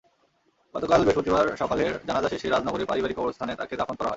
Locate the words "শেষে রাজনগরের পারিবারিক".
2.29-3.17